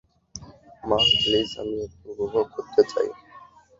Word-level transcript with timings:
মা, 0.83 0.97
প্লিজ, 1.15 1.49
আমি 1.61 1.75
একটু 1.85 2.05
উপভোগ 2.13 2.45
করতে 2.55 2.81
চাই। 2.91 3.07